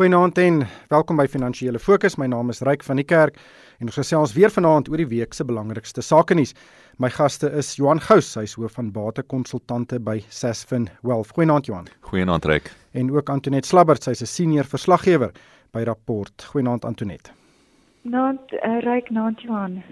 [0.00, 2.14] Goeienaand en welkom by Finansiële Fokus.
[2.16, 3.34] My naam is Ryk van die Kerk
[3.82, 6.54] en ons gesels weer vanaand oor die week se belangrikste sake nuus.
[6.96, 11.34] My gaste is Johan Gous, hy is hoof van batekonsultante by Sasfin Wealth.
[11.36, 11.90] Goeienaand Johan.
[12.08, 12.72] Goeienaand Ryk.
[12.96, 15.36] En ook Antoinette Slabbert, sy is 'n senior verslaggewer
[15.76, 16.48] by Rapport.
[16.48, 17.36] Goeienaand Antoinette.
[18.02, 19.82] Naand uh, Ryk, naand Johan.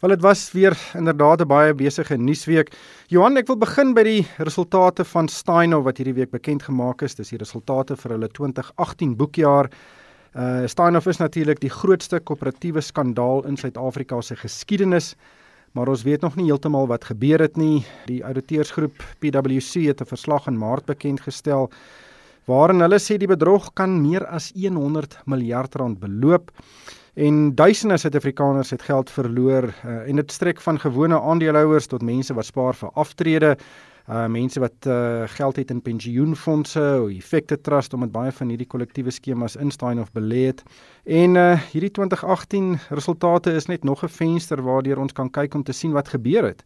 [0.00, 2.76] Wel dit was weer inderdaad 'n baie besige nuusweek.
[3.06, 7.14] Johan, ek wil begin by die resultate van Steinhoff wat hierdie week bekend gemaak is.
[7.14, 9.70] Dis die resultate vir hulle 2018 boekjaar.
[10.36, 15.14] Uh Steinhoff is natuurlik die grootste koöperatiewe skandaal in Suid-Afrika se geskiedenis.
[15.72, 17.84] Maar ons weet nog nie heeltemal wat gebeur het nie.
[18.06, 21.70] Die ouditeursgroep PwC het 'n verslag in Maart bekend gestel
[22.44, 26.50] waarin hulle sê die bedrog kan meer as 100 miljard rand beloop
[27.14, 32.34] en duisende Suid-Afrikaners het geld verloor uh, en dit strek van gewone aandeelhouers tot mense
[32.34, 33.56] wat spaar vir aftrede,
[34.10, 38.66] uh mense wat uh geld het in pensioenfonde of effekte trust omdat baie van hierdie
[38.66, 40.62] kollektiewe skemas instaan of belê het.
[41.04, 45.62] En uh hierdie 2018 resultate is net nog 'n venster waardeur ons kan kyk om
[45.62, 46.64] te sien wat gebeur het.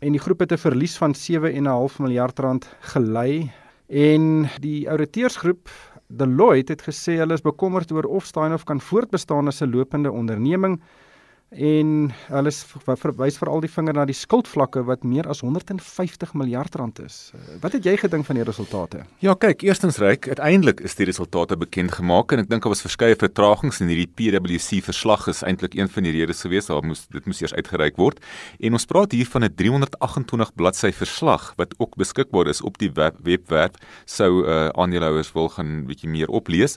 [0.00, 3.50] En die groep het 'n verlies van 7.5 miljard rand gelei
[3.88, 5.68] en die ouditeursgroep
[6.08, 10.80] Deloitte het gesê hulle is bekommerd oor of Steinhoff kan voortbestaan as 'n lopende onderneming
[11.54, 12.52] en hulle
[12.98, 17.30] verwys veral die vinger na die skuldvlakke wat meer as 150 miljard rand is.
[17.34, 19.04] Eh, wat het jy gedink van die resultate?
[19.22, 22.84] Ja, kyk, eerstens reik, uiteindelik is die resultate bekend gemaak en ek dink daar was
[22.84, 27.06] verskeie vertragings in hierdie PwC verslag is eintlik een van die redes gewees daar moes
[27.12, 28.20] dit moes eers uitgereik word.
[28.60, 32.90] En ons praat hier van 'n 328 bladsy verslag wat ook beskikbaar is op die
[32.92, 33.72] web, webwerf
[34.04, 36.76] sou uh, aandeelhouers wil gaan bietjie meer oplees.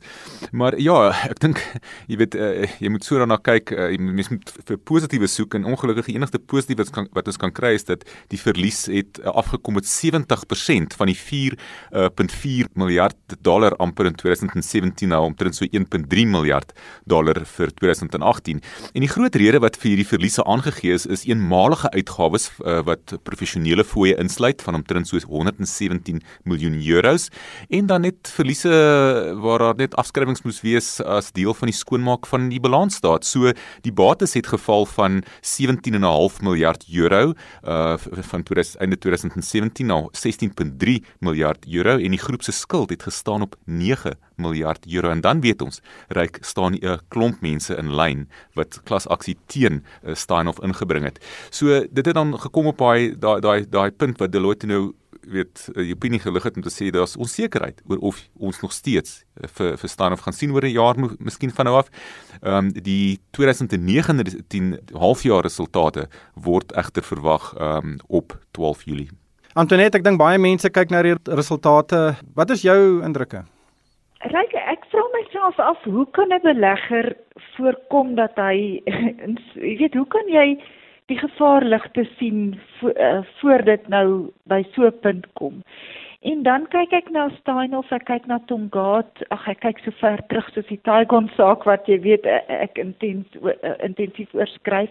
[0.52, 1.62] Maar ja, ek dink
[2.08, 5.68] jy weet uh, jy moet so daarna kyk, uh, jy moet vir positiewe soek en
[5.72, 9.22] ongelukkig die enigste positief wat, kan, wat ons kan kry is dat die verlies het
[9.22, 11.58] uh, afgekom met 70% van die 4.4
[11.94, 16.74] uh, miljard dollar amper in 2017 nou omtrent so 1.3 miljard
[17.06, 18.62] dollar vir 2018.
[18.94, 23.16] En die groot rede wat vir hierdie verliese aangegee is is eenmalige uitgawes uh, wat
[23.28, 27.30] professionele fooie insluit van omtrent so 117 miljoen euros
[27.70, 28.72] en dan net verliese
[29.42, 33.26] waar daar net afskrywings moes wees as deel van die skoonmaak van die balansstaat.
[33.26, 33.52] So
[33.86, 40.98] die bates het geval van 17,5 miljard euro uh van 2000, einde 2017 na 16.3
[41.20, 45.42] miljard euro en die groep se skuld het gestaan op 9 miljard euro en dan
[45.42, 51.06] weet ons ryk staan 'n klomp mense in lyn wat klasaksie teen uh, Steinhoff ingebring
[51.06, 51.20] het.
[51.50, 54.94] So dit het dan gekom op daai daai daai punt wat Deloitte nou
[55.32, 59.24] weet die opinie gelig het om te sê daar's onsekerheid oor of ons nog steeds
[59.42, 61.90] eh, vir vir staan of gaan sien oor 'n jaar miskien van nou af.
[62.42, 69.10] Ehm um, die 2019 halfjaar resultate word egter verwag ehm um, op 12 Julie.
[69.54, 72.16] Antoinette, ek dink baie mense kyk na die resultate.
[72.36, 73.44] Wat is jou indrukke?
[74.20, 77.16] Ryk, ek vra myself af, hoe kan 'n belegger
[77.56, 78.82] voorkom dat hy
[79.68, 80.62] jy weet, hoe kan jy
[81.08, 84.08] die gevaar lig te sien vo, uh, voor dit nou
[84.52, 85.64] by so 'n punt kom.
[86.22, 90.20] En dan kyk ek na Steinhoff, ek kyk na Tongaat, ag ek kyk so ver
[90.28, 93.54] terug soos die Taigon saak wat jy weet eh, ek intens uh,
[93.86, 94.90] intensief oorskryf.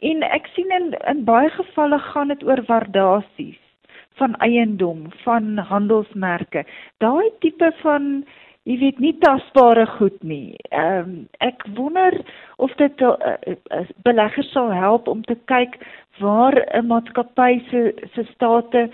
[0.00, 3.60] En ek sien in in baie gevalle gaan dit oor waardasies
[4.18, 6.64] van eiendom, van handelsmerke.
[6.98, 8.24] Daai tipe van
[8.68, 10.56] jy weet nie tasbare goed nie.
[10.70, 11.14] Ehm um,
[11.44, 12.16] ek wonder
[12.60, 13.14] of dit uh,
[13.48, 15.78] uh, beleggers sal help om te kyk
[16.20, 18.90] waar 'n maatskappy se se state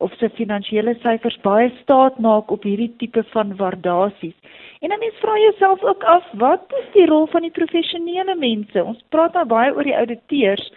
[0.00, 4.34] of se finansiële syfers baie staat maak op hierdie tipe van waardasies.
[4.80, 8.84] En dan mens vra jouself ook af, wat is die rol van die professionele mense?
[8.84, 10.72] Ons praat nou baie oor die ouditeurs,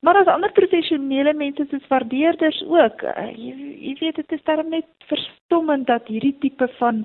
[0.00, 3.02] maar as ander professionele mense soos waardeerders ook.
[3.02, 7.04] Uh, jy, jy weet dit is darem net verstommend dat hierdie tipe van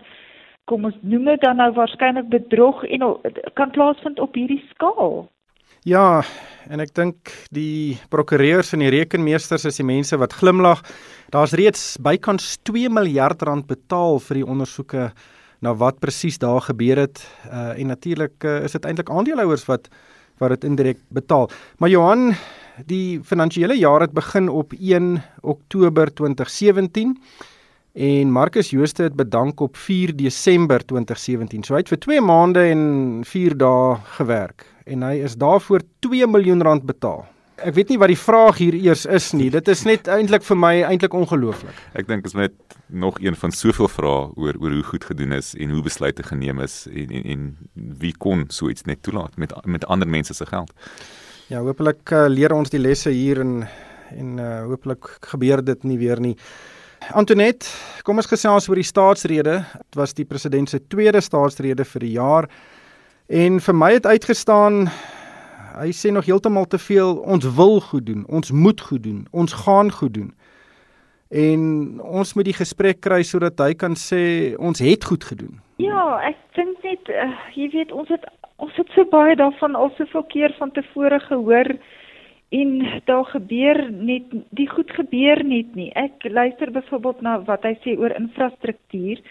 [0.67, 3.07] kom ons noem dit dan nou waarskynlik bedrog en
[3.55, 5.25] kan plaasvind op hierdie skaal.
[5.87, 6.19] Ja,
[6.67, 10.81] en ek dink die prokureurs en die rekenmeesters is die mense wat glimlag.
[11.31, 15.09] Daar's reeds bykans 2 miljard rand betaal vir die ondersoeke
[15.63, 17.23] na wat presies daar gebeur het.
[17.47, 19.87] Uh en natuurlik uh, is dit eintlik aandeelhouers wat
[20.37, 21.47] wat dit indirek betaal.
[21.79, 22.33] Maar Johan,
[22.85, 27.15] die finansiële jaar het begin op 1 Oktober 2017
[27.97, 31.63] en Marcus Jooste het bedank op 4 Desember 2017.
[31.63, 32.83] So hy het vir 2 maande en
[33.25, 37.25] 4 dae gewerk en hy is daarvoor 2 miljoen rand betaal.
[37.57, 39.49] Ek weet nie wat die vraag hier eers is nie.
[39.49, 41.73] Dit is net eintlik vir my eintlik ongelooflik.
[41.97, 42.53] Ek dink is net
[42.87, 46.61] nog een van soveel vrae oor oor hoe goed gedoen is en hoe besluite geneem
[46.61, 50.45] is en en, en wie kon so iets net toelaat met met ander mense se
[50.45, 50.71] geld.
[51.49, 53.65] Ja, hopelik uh, leer ons die lesse hier en
[54.13, 56.37] en uh, hopelik gebeur dit nie weer nie.
[57.13, 57.69] Antoinette,
[58.03, 59.61] kom ons gesels oor die staatsrede.
[59.77, 62.49] Dit was die president se tweede staatsrede vir die jaar.
[63.27, 64.87] En vir my het uitgestaan
[65.77, 69.53] hy sê nog heeltemal te veel ons wil goed doen, ons moet goed doen, ons
[69.53, 70.31] gaan goed doen.
[71.29, 71.61] En
[72.01, 75.59] ons moet die gesprek kry sodat hy kan sê ons het goed gedoen.
[75.77, 78.25] Ja, ek dink net uh, jy weet ons het
[78.57, 81.75] ons het so baie daarvan al soveel keer van tevore gehoor
[82.49, 85.91] en daar gebeur net die goed gebeur net nie.
[85.93, 89.21] Ek luister byvoorbeeld na wat hy sê oor infrastruktuur.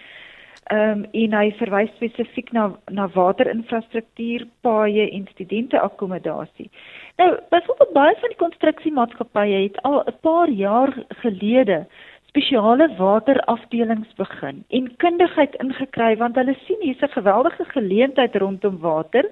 [0.66, 6.70] Ehm um, en hy verwys spesifiek na na waterinfrastruktuur, paaie en studente akkommodasie.
[7.16, 10.92] Nou, byvoorbeeld baie van die konstruksiemaatskappye het al 'n paar jaar
[11.22, 11.86] gelede
[12.36, 19.24] spesiale waterafdelings begin en kundigheid ingekry want hulle sien hier's 'n geweldige geleentheid rondom water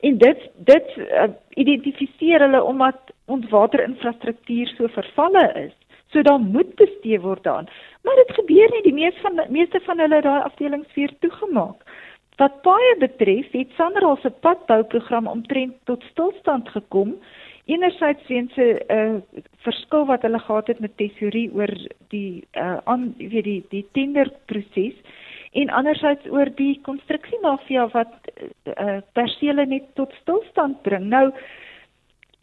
[0.00, 5.74] en dit dit uh, identifiseer hulle omdat ons waterinfrastruktuur so vervalle is.
[6.12, 7.68] So dan moet bestee word daaraan.
[8.02, 11.82] Maar dit gebeur nie die meeste van meeste van hulle daai afdelings weer toegemaak.
[12.38, 17.16] Wat baie betref, het Sanral se padbouprogram omtrent tot stilstand gekom
[17.68, 19.14] enerzijds weens 'n uh,
[19.66, 21.72] verskil wat hulle gehad het met tesorie oor
[22.08, 24.96] die uh aan weet die die tenderproses
[25.58, 28.30] en anderzijds oor die konstruksiemafia wat
[28.74, 31.08] uh persele net tot stilstand bring.
[31.10, 31.32] Nou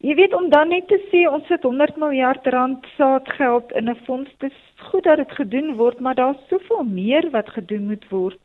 [0.03, 3.99] jy weet om dan net te sê ons het 100 miljard rand saadgeld in 'n
[4.05, 4.57] fonds, dis
[4.91, 8.39] goed dat dit gedoen word, maar daar's soveel meer wat gedoen moet word.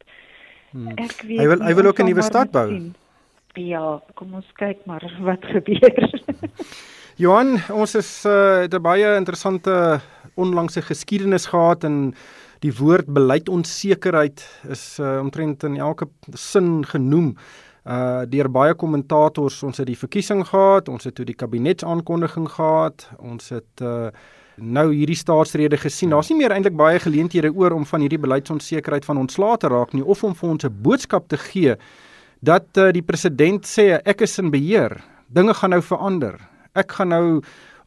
[0.70, 0.88] Hmm.
[0.96, 2.92] Ek weet Hy wil hy wil ook 'n nuwe stad bou.
[3.58, 6.22] Ja, kom ons kyk maar wat gebeur.
[7.22, 10.00] Johan, ons is uh, 'n baie interessante
[10.34, 12.14] onlangse geskiedenis gehad en
[12.60, 17.34] die woord beleidsonsekerheid is uh, omtrent in elke sin genoem.
[17.84, 23.08] Uh deur baie kommentators, ons het die verkiesing gehad, ons het toe die kabinetsaankondiging gehad,
[23.18, 24.10] ons het uh
[24.60, 26.10] nou hierdie staatsrede gesien.
[26.12, 29.94] Daar's nie meer eintlik baie geleenthede oor om van hierdie beleidsonsekerheid van ontslae te raak
[29.96, 31.76] nie of om vir ons 'n boodskap te gee
[32.42, 35.00] dat uh, die president sê ek is in beheer.
[35.28, 36.36] Dinge gaan nou verander.
[36.74, 37.40] Ek gaan nou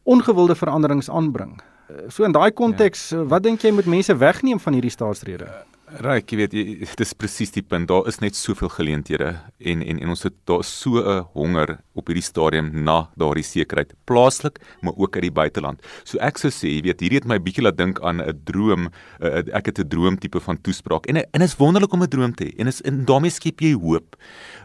[0.04, 1.62] ongewilde veranderings aanbring.
[2.10, 3.24] So in daai konteks, ja.
[3.30, 5.46] wat dink jy moet mense wegneem van hierdie staatsrede?
[5.46, 7.86] Uh, Ryk, jy weet, dit is presies die punt.
[7.92, 9.28] Daar is net soveel geleenthede
[9.62, 13.94] en en en ons het daar so 'n honger op hierdie stadium na daardie sekerheid,
[14.06, 15.86] plaaslik, maar ook uit die buiteland.
[16.04, 18.90] So ek sou sê, jy weet, hierdie het my bietjie laat dink aan 'n droom,
[19.22, 21.06] uh, ek het 'n droom tipe van toespraak.
[21.06, 23.74] En en is wonderlik om 'n droom te hê en is en daarmee skep jy
[23.74, 24.16] hoop.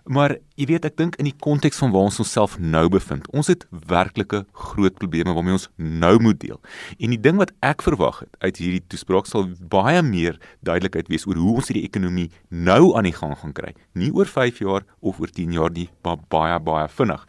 [0.06, 3.46] Maar jy weet, ek dink in die konteks van waar ons onsself nou bevind, ons
[3.50, 4.40] het werklike
[4.72, 6.58] groot probleme waarmee ons nou moet deel.
[6.98, 11.28] En die ding wat ek verwag het uit hierdie toespraak sal baie meer duidelikheid wees
[11.30, 13.70] oor hoe ons hierdie ekonomie nou aan die gang gaan kry.
[13.98, 17.22] Nie oor 5 jaar of oor 10 jaar nie, maar baie baie vinnig.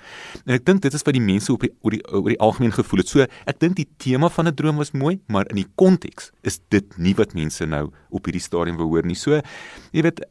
[0.48, 2.74] En ek dink dit is wat die mense op die oor die oor die algemeen
[2.74, 3.14] gevoel het.
[3.14, 6.60] So ek dink die tema van 'n droom was mooi, maar in die konteks is
[6.70, 9.16] dit nie wat mense nou op hierdie stadium wil hoor nie.
[9.16, 9.38] So
[9.94, 10.26] jy weet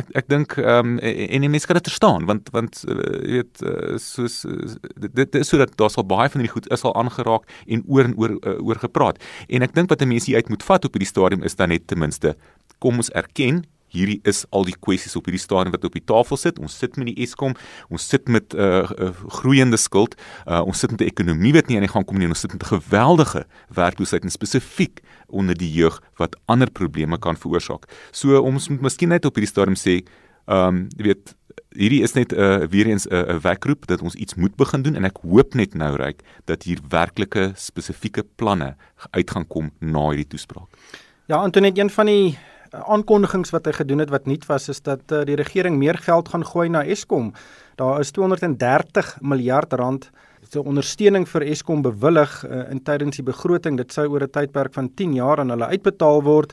[0.00, 3.42] ek ek dink ehm um, en die mense kan dit verstaan want want uh, jy
[3.42, 4.56] weet uh, soos uh,
[4.96, 8.08] dit, dit is sodat daar sal baie van hierdie goed is al aangeraak en oor
[8.08, 9.20] en oor uh, oor gepraat.
[9.48, 11.68] En ek dink wat 'n mens hier uit moet vat op hierdie stadium is dan
[11.74, 12.36] net ten minste
[12.82, 13.62] kom ons erken
[13.92, 16.58] hierdie is al die kwessies op hierdie stadium wat op die tafel sit.
[16.62, 17.54] Ons sit met die Eskom,
[17.92, 21.68] ons sit met 'n uh, uh, groeiende skuld, uh, ons sit met 'n ekonomie wat
[21.68, 25.54] nie aan die gang kom nie, ons sit met 'n geweldige werkloosheid en spesifiek onder
[25.54, 27.84] die jeug wat ander probleme kan veroorsaak.
[28.12, 30.04] So ons moet miskien net op hierdie stadium sê,
[30.46, 31.36] ehm um, jy weet
[31.72, 34.82] Hierdie is net 'n uh, weer eens 'n uh, wekroep dat ons iets moet begin
[34.82, 38.76] doen en ek hoop net nou reik dat hier werklike spesifieke planne
[39.10, 40.68] uit gaan kom na hierdie toespraak.
[41.26, 42.38] Ja, Antoinette, een van die
[42.70, 46.28] aankondigings wat hy gedoen het wat nuut was is dat uh, die regering meer geld
[46.28, 47.32] gaan gooi na Eskom.
[47.76, 50.10] Daar is 230 miljard rand
[50.50, 53.76] se ondersteuning vir Eskom bewillig uh, in tydens die begroting.
[53.76, 56.52] Dit sou oor 'n tydperk van 10 jaar aan hulle uitbetaal word.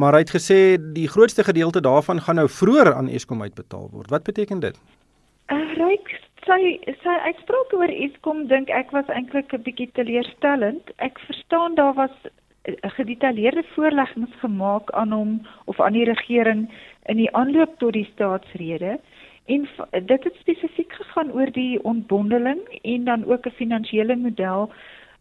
[0.00, 0.58] Maar hy het gesê
[0.96, 4.10] die grootste gedeelte daarvan gaan nou vroeër aan Eskom uitbetaal word.
[4.10, 4.76] Wat beteken dit?
[5.52, 6.08] Uh, Ryk
[6.46, 10.88] sy sy uitspraak oor Eskom dink ek was eintlik 'n bietjie teleurstellend.
[10.96, 12.14] Ek verstaan daar was
[12.64, 16.70] 'n gedetailleerde voorleggings gemaak aan hom of aan die regering
[17.04, 18.98] in die aanloop tot die staatsrede
[19.46, 19.68] en
[20.06, 24.72] dit het spesifiek gegaan oor die ontbondeling en dan ook 'n finansiële model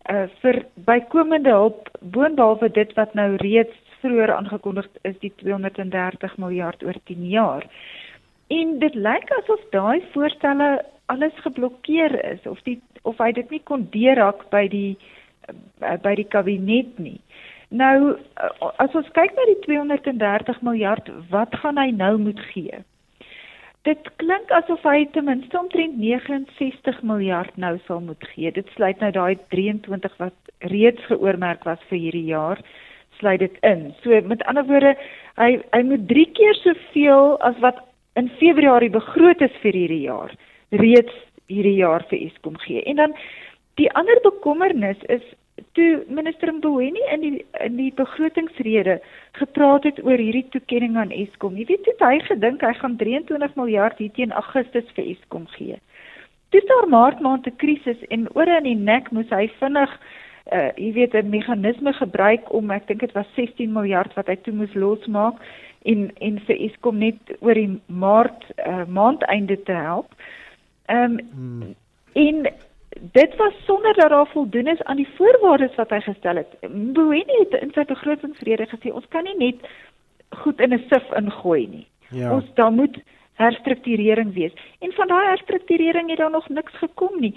[0.09, 6.83] uh, vir bykomende hulp boonbehalwe dit wat nou reeds vroeër aangekondig is die 230 miljard
[6.83, 7.67] oor 10 jaar.
[8.49, 10.69] En dit lyk asof daai voorstelle
[11.05, 14.97] alles geblokkeer is of die of hy dit nie kon deurhak by die
[15.49, 17.19] uh, by die kabinet nie.
[17.69, 22.81] Nou eh, as ons kyk na die 230 miljard, wat gaan hy nou moet gee?
[23.87, 28.51] Dit klink asof hy ten minste omtrent 69 miljard nou sal moet gee.
[28.51, 32.59] Dit sluit nou daai 23 wat reeds geoormerk was vir hierdie jaar
[33.19, 33.89] sluit dit in.
[34.03, 34.95] So met ander woorde,
[35.37, 37.83] hy hy moet 3 keer soveel as wat
[38.19, 40.33] in Februarie begroot is vir hierdie jaar
[40.69, 41.13] reeds
[41.49, 42.83] hierdie jaar vir Eskom gee.
[42.85, 43.15] En dan
[43.81, 45.23] die ander bekommernis is
[45.75, 48.99] toe minister Mboweni in die in die begrotingsrede
[49.39, 51.57] gepraat het oor hierdie toekenning aan Eskom.
[51.57, 55.79] Jy weet, het hy gedink hy gaan 23 miljard hier teen Augustus vir Eskom gee.
[56.55, 59.91] Dis daar maart maand 'n krisis en oor in die nek moes hy vinnig
[60.51, 64.35] uh jy weet 'n meganisme gebruik om ek dink dit was 16 miljard wat hy
[64.35, 65.35] toe moes losmaak
[65.83, 70.13] en en vir Eskom net oor die maart uh maandeinde te help.
[70.85, 71.75] Ehm um, hmm.
[72.13, 72.53] en
[73.11, 76.57] dit was sonder dat daar voldoen is aan die voorwaardes wat hy gestel het.
[76.61, 79.69] Mboweni het in sy begrotingsrede gesê ons kan nie net
[80.29, 81.87] goed in 'n sif ingooi nie.
[82.09, 82.33] Ja.
[82.33, 82.97] Ons daar moet
[83.33, 84.53] herstrukturering wees.
[84.79, 87.35] En van daai herstrukturering het daar nog niks gekom nie.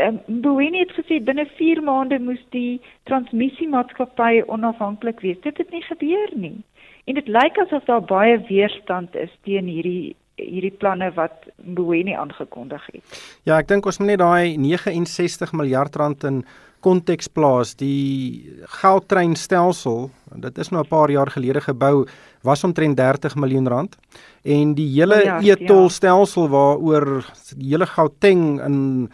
[0.00, 5.40] Um, Mboweni het gesê binne 4 maande moes die transmissiemaatskappy onafhanklik wees.
[5.44, 6.64] Dit het nie gebeur nie.
[7.04, 12.84] En dit lyk asof daar baie weerstand is teen hierdie hierdie planne wat Mboweni aangekondig
[12.92, 13.22] het.
[13.44, 16.42] Ja, ek dink ons moet net daai 69 miljard rand in
[16.82, 17.76] konteks plaas.
[17.78, 18.48] Die
[18.80, 20.08] geldtreinstelsel,
[20.42, 22.06] dit is nou 'n paar jaar gelede gebou,
[22.42, 23.96] was omtrent 30 miljoen rand.
[24.42, 27.24] En die hele ja, e-tolstelsel waaroor
[27.56, 29.10] die hele Gauteng in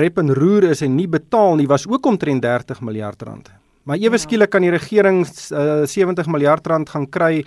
[0.00, 3.50] rep en roer is en nie betaal nie, was ook omtrent 30 miljard rand.
[3.84, 4.22] Maar ewe ja.
[4.22, 7.44] skielik kan die regering uh, eh, 70 miljard rand gaan kry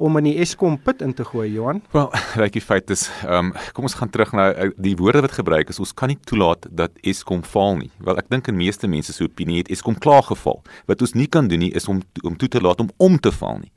[0.00, 1.82] om in die Eskom put in te gooi, Johan?
[1.92, 2.06] Wel,
[2.40, 5.34] like die feit is, ehm um, kom ons gaan terug na uh, die woorde wat
[5.36, 5.80] gebruik is.
[5.82, 7.90] Ons kan nie toelaat dat Eskom val nie.
[7.98, 10.62] Wel, ek dink in meeste mense se opinie het Eskom klaar geval.
[10.88, 13.34] Wat ons nie kan doen nie is om om toe te laat om om te
[13.34, 13.72] val nie.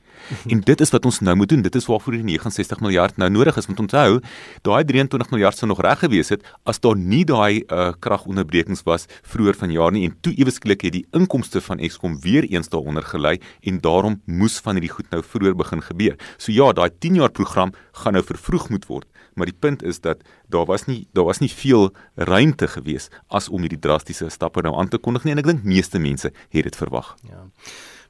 [0.48, 1.62] En dit is wat ons nou moet doen.
[1.62, 3.66] Dit is waarvoor die 69 miljard nou nodig is.
[3.66, 4.20] Want onthou,
[4.62, 9.06] daai 23 miljard sou nog reg gewees het as daar nie daai uh, kragonderbrekings was
[9.22, 13.38] vroeër vanjaar nie en toe ewesklik het die inkomste van Eskom weer eens daaronder gelei
[13.62, 16.18] en daarom moes van hierdie goed nou vroeër begin gebeur.
[16.38, 19.08] So ja, daai 10 jaar program gaan nou vervroeg moet word.
[19.34, 23.48] Maar die punt is dat daar was nie daar was nie veel ruimte gewees as
[23.48, 26.70] om hierdie drastiese stappe nou aan te kondig nie en ek dink meeste mense het
[26.70, 27.14] dit verwag.
[27.28, 27.48] Ja.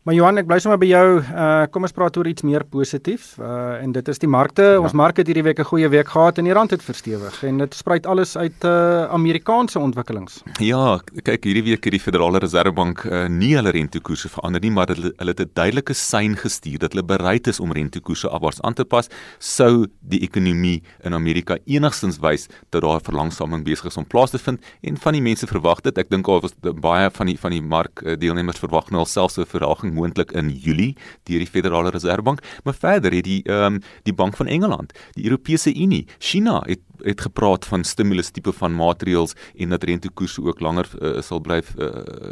[0.05, 1.05] Maar Johan, ek bly sommer by jou.
[1.25, 3.39] Uh kom ons praat oor iets meer positief.
[3.41, 4.65] Uh en dit is die markte.
[4.75, 4.81] Ja.
[4.85, 7.57] Ons mark het hierdie week 'n goeie week gehad en die rand het verstewig en
[7.57, 10.43] dit spruit alles uit uh Amerikaanse ontwikkelings.
[10.61, 14.93] Ja, kyk hierdie week het die Federale Reservebank uh nie hulle rentekoerse verander nie, maar
[14.93, 18.75] hulle hulle het 'n duidelike sein gestuur dat hulle bereid is om rentekoerse afwaarts aan
[18.75, 19.09] te pas
[19.39, 24.31] sou die ekonomie in Amerika enigstens wys dat daar 'n verlangsaming besig is om plaas
[24.31, 25.97] te vind en van die mense verwag dit.
[25.97, 29.47] Ek dink al was baie van die van die mark deelnemers verwag nou selfs 'n
[29.47, 30.95] verhoging moontlik in Julie
[31.29, 35.25] deur die Federale Reservebank, maar verder het die ehm um, die Bank van Engeland, die
[35.25, 40.61] Europese Unie, China het het gepraat van stimulus tipe van maatreëls en dat rentekoerse ook
[40.61, 41.91] langer uh, sal bly uh,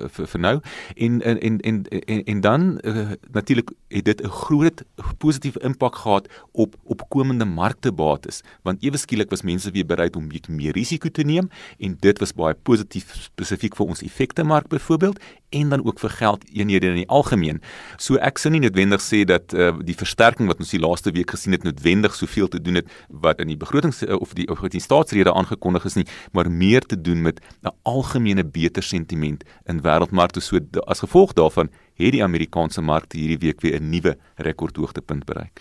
[0.08, 0.54] vir, vir nou
[0.96, 4.82] en en en en en, en dan uh, natuurlik het dit 'n groot
[5.18, 10.54] positiewe impak gehad op opkomende marktebates want ewe skielik was mense weer bereid om bietjie
[10.54, 15.18] meer risiko te neem en dit was baie positief spesifiek vir ons effekte mark byvoorbeeld
[15.52, 17.60] en dan ook vir geld eenhede in die algemeen.
[17.96, 21.34] So ek sou nie noodwendig sê dat uh, die versterking wat ons die laaste week
[21.34, 24.68] gesien het noodwendig soveel te doen het wat in die begrotings uh, of die of
[24.68, 29.80] die staatsrede aangekondig is nie, maar meer te doen met 'n algemene beter sentiment in
[29.80, 30.40] wêreldmarkte.
[30.40, 35.60] So as gevolg daarvan het die Amerikaanse markte hierdie week weer 'n nuwe rekordhoogtepunt bereik.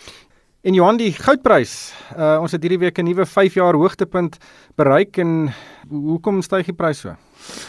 [0.62, 4.38] En Johan die goudprys, uh, ons het hierdie week 'n nuwe 5 jaar hoogtepunt
[4.76, 5.54] bereik en
[5.90, 7.16] hoekom styg die prys so?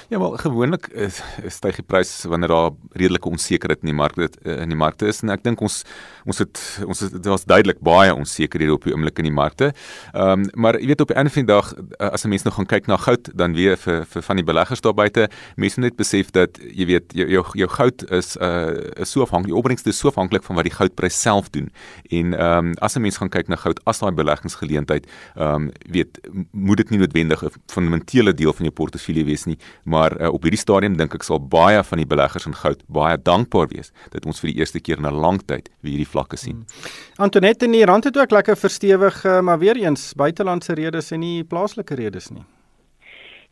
[0.08, 4.36] Ja, wel gewoonlik is styg die prys wanneer daar redelike onsekerheid in die mark dit
[4.44, 5.82] eh, in die markte is en ek dink ons
[6.28, 9.72] ons het ons het was duidelik baie onsekerhede op die oomblik in die markte.
[10.12, 12.44] Ehm um, maar jy weet op 'n einde van die dag eh, as 'n mens
[12.44, 15.80] nou gaan kyk na goud dan weer vir vir van die beleggers daar buite, mense
[15.80, 19.58] net besef dat jy weet jou jou, jou goud is uh is so afhanklik, die
[19.58, 21.70] opbrengste is so afhanklik van wat die goudprys self doen.
[22.10, 25.70] En ehm um, as 'n mens gaan kyk na goud as daai beleggingsgeleentheid, ehm um,
[25.88, 30.32] weet moet dit nie noodwendig 'n fundamentele deel van jou portefeulje wees nie maar uh,
[30.32, 33.92] op hierdie stadium dink ek sal baie van die beleggers in goud baie dankbaar wees
[34.10, 36.64] dat ons vir die eerste keer in 'n lang tyd weer hierdie vlakke sien.
[36.64, 37.26] Hmm.
[37.28, 41.20] Antoinette in die rand het ook lekker verstewig, uh, maar weer eens buitelandse redes en
[41.20, 42.44] nie plaaslike redes nie.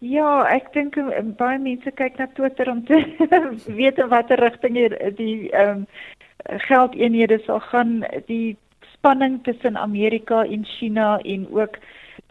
[0.01, 3.03] Ja, ek dink eh, baie mense kyk na Twitter om te
[3.81, 4.79] weet in watter rigting
[5.17, 5.87] die ehm um,
[6.65, 8.57] geldeenhede sal gaan die
[8.95, 11.77] spanning tussen Amerika en China en ook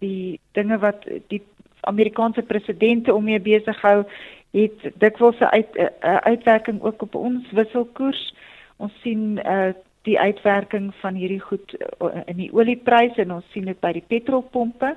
[0.01, 1.43] die dinge wat die
[1.81, 4.03] Amerikaanse presidente om mee besig hou,
[4.51, 8.33] het dikwels 'n uit, uitwerking ook op ons wisselkoers.
[8.77, 13.67] Ons sien uh die uitwerking van hierdie goed uh, in die oliepryse en ons sien
[13.69, 14.93] dit by die petrolpompe.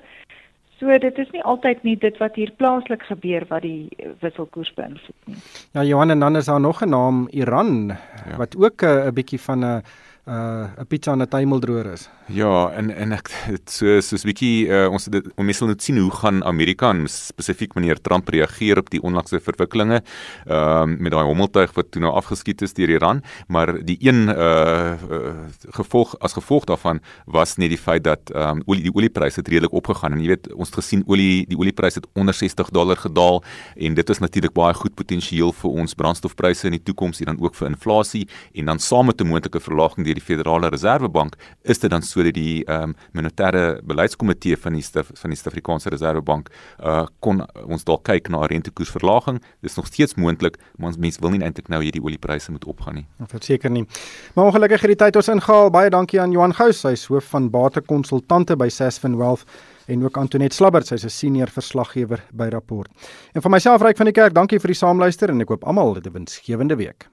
[0.78, 3.90] So dit is nie altyd nie dit wat hier plaaslik gebeur wat die
[4.22, 5.38] wisselkoers beïnvloed nie.
[5.76, 7.88] Ja Johan en dan is daar nog 'n naam Iran
[8.30, 8.36] ja.
[8.36, 9.82] wat ook 'n bietjie van 'n
[10.24, 12.08] 'n pizza en 'n tuimeldroër is.
[12.26, 15.98] Ja, en en ek dit so soos bietjie uh, ons dit ons mens moet sien
[15.98, 19.98] hoe gaan Amerika en spesifiek meneer Trump reageer op die onlangse verwikkelinge
[20.46, 24.28] ehm uh, met daai hommeltuig wat toe nou afgeskiet is deur Iran, maar die een
[24.28, 25.32] uh, uh
[25.74, 29.48] gevolg as gevolg daarvan was net die feit dat ehm um, olie die oliepryse het
[29.48, 32.96] redelik opgegaan en jy weet ons het gesien olie die oliepryse het onder 60 dollar
[32.96, 33.42] gedaal
[33.76, 37.42] en dit is natuurlik baie goed potensieel vir ons brandstofpryse in die toekoms en dan
[37.42, 41.80] ook vir inflasie en dan saam met 'n moontlike verlaging deur die Federale Reservebank is
[41.80, 46.50] dit dan sodat die ehm um, monetêre beleidskomitee van die Staf, van die Suid-Afrikaanse Reservebank
[46.80, 49.40] uh kon ons dalk kyk na 'n rentekoersverlaging.
[49.62, 52.94] Dis nog steeds moontlik, maar ons mense wil nie eintlik nou hierdie oliepryse moet opgaan
[52.94, 53.06] nie.
[53.26, 53.86] Verseker nie.
[54.34, 55.70] Maar ongelukkig het die tyd ons ingehaal.
[55.70, 59.44] Baie dankie aan Johan Gous, hy is hoof van batekonsultante by Sasfin Wealth
[59.86, 62.90] en ook Antoinette Slabbert, sy's 'n senior verslaggewer by Rapport.
[63.34, 65.96] En vir myself Ryk van die Kerk, dankie vir die saamluister en ek hoop almal
[65.96, 67.11] 'n winsgewende week.